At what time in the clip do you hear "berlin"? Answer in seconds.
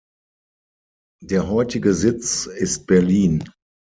2.87-3.47